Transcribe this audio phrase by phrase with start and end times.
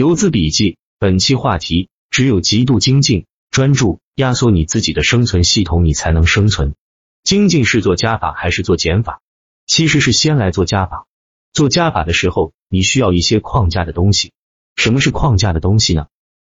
[0.00, 6.74] 游资笔记，本期话题：只有极度精进、专注、压缩你自己的生存系统，你才能生存。
[7.22, 9.20] 精进是做加法还是做减法？
[9.66, 11.06] 其实是先来做加法。
[11.52, 14.32] 做加法的时候，你需要一些框架的东西。
[14.74, 16.06] 什么是框架的东西呢？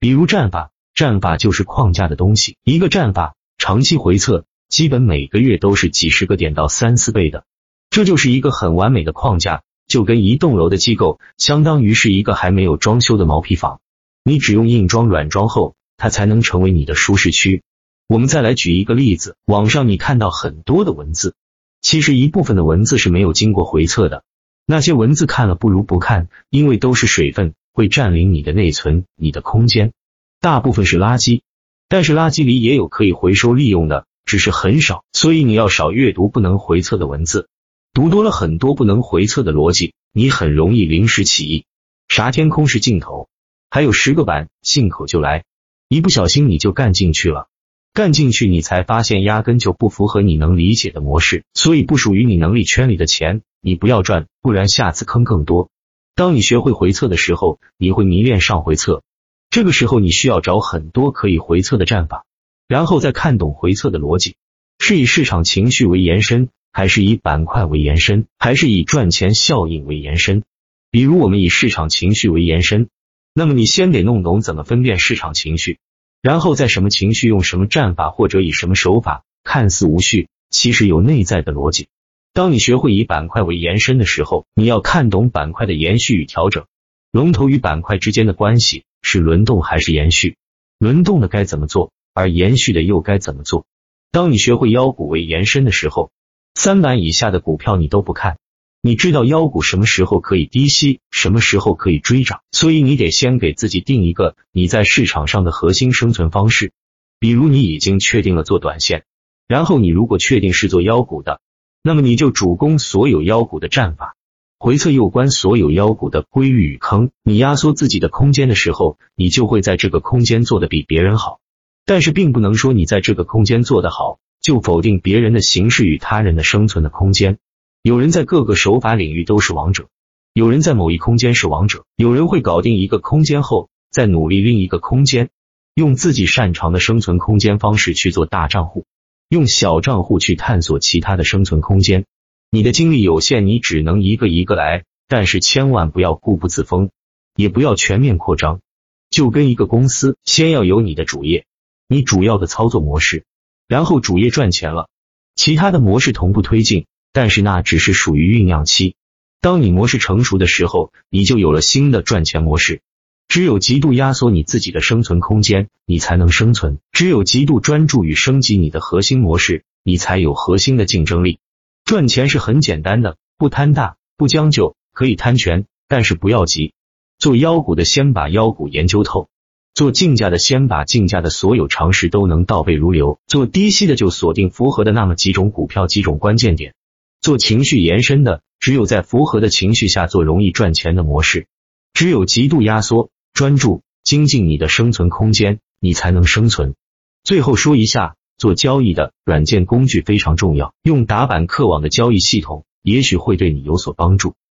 [0.00, 2.56] 比如战法，战法就是框架的东西。
[2.64, 7.44] 一个战法长期回测，基本每个月都是几十个点到三四倍的，
[7.90, 9.64] 这就是一个很完美的框架。
[9.94, 13.78] 就跟一栋楼的机构，相当于是一个还没有装修的毛坯房，
[14.24, 17.62] 你只用硬装软装后，它才能成为你的舒适区。
[18.08, 21.36] 我们再来举一个例子，网上你看到很多的文字。
[21.80, 24.24] 其实一部分的文字是没有经过回测的，
[24.66, 29.92] 那些文字看了不如不看，因为都是水分，会占领你的内存、你的空间。
[30.40, 31.42] 大部分是垃圾，
[31.88, 35.04] 但是垃圾里也有可以回收利用的，只是很少。
[35.12, 37.46] 所以你要少阅读不能回测的文字，
[37.94, 41.64] 读多了很多不能回测的逻辑，你很容易临时起意。
[42.08, 43.28] 啥天空是尽头，
[43.70, 45.44] 还有十个板，信口就来，
[45.88, 47.46] 一不小心你就干进去了。
[47.92, 55.70] 干进去，你才发现压根就不符合你能理解的模式，所以不属于你能力圈里的钱，你不要赚，不然下次坑更多。
[56.16, 59.04] 当你学会回测的时候，你会迷恋上回测。
[59.50, 62.24] 这个时候，你需要找很多可以回测的战法，
[62.66, 64.34] 然后再看懂回测的逻辑，
[64.80, 70.42] 是以市场情绪为延伸，还是以板块为延伸，还是以赚钱效应为延伸？
[70.90, 72.88] 比如我们以市场情绪为延伸，
[73.32, 75.78] 那么你先得弄懂怎么分辨市场情绪。
[76.20, 81.86] 然后在什么情绪用什么战法或者以什么手法，看似无序，其实有内在的逻辑。
[82.32, 86.66] 当你学会以板块为延伸的时候，你要看懂板块的延续与调整，
[87.12, 90.36] 龙头与板块之间的关系是轮动还是延续？
[90.80, 93.64] 轮动的该怎么做，而延续的又该怎么做？
[94.10, 96.10] 当你学会腰股为延伸的时候，
[96.54, 98.38] 三板以下的股票你都不看。
[98.80, 106.72] 你知道妖股什么时候可以低吸，什么时候可以追涨，所以你得先给自己定一个你在市场上的核心生存方式。
[107.18, 109.04] 比如你已经确定了做短线，
[109.48, 111.40] 然后你如果确定是做妖股的，
[111.82, 114.16] 那么你就主攻所有妖股的战法，
[114.58, 117.10] 回测攸关所有妖股的规律与坑。
[117.22, 121.40] 你压缩自己的空间的时候，你就会在这个空间做的比别人好。
[121.86, 127.38] 但是并不能说你在这个空间做得好，就否定别人的形式与他人的生存的空间。
[127.82, 129.88] 有人在各个手法领域都是王者，
[130.34, 135.30] 有人在某一空间是王者，有人会搞定一个空间后再努力另一个空间，
[135.74, 138.84] 用自己擅长的生存空间方式去做大账户，
[139.30, 142.04] 用小账户去探索其他的生存空间。
[142.50, 146.90] 你的精力有限，你只能一个一个来，但是千万不要固步自封，
[147.34, 148.60] 也不要全面扩张。
[149.08, 151.46] 就跟一个公司，先要有你的主业，
[151.88, 153.24] 你主要的操作模式，
[153.68, 154.88] 然后主业赚钱了，
[155.34, 156.86] 其他的模式同步推进。
[157.12, 158.96] 但是那只是属于酝酿期，
[159.40, 162.82] 当你模式成熟的时候，你就有了新的赚钱模式。
[163.28, 171.38] 只有极度压缩你自己的生存空间，你才能生存；只有极度专注与升级你的核心模式，你才有核心的竞争力。
[171.84, 176.74] 赚钱是很简单的，不贪大，不将就，可以贪全，但是不要急。
[177.18, 179.28] 做妖股的先把妖股研究透，
[179.74, 186.74] 做竞价的先把竞价的所有常识都能倒背如流，做低吸的就锁定符合的那么几种股票，几种关键点。
[187.20, 191.48] 做情绪延伸的，只有在符合的情绪下做容易赚钱的模式，
[191.92, 196.76] 只有极度压缩、专注、精进你的生存空间，你才能生存。
[197.24, 204.34] 最后说一下，做交易的软件工具非常重要，用打板客网的交易系统，也许会对你有所帮助。